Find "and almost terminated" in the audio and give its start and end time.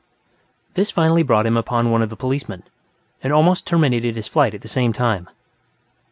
3.21-4.15